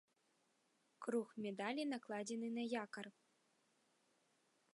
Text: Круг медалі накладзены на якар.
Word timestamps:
Круг 1.07 1.27
медалі 1.45 1.83
накладзены 1.93 2.49
на 2.57 2.63
якар. 2.83 3.05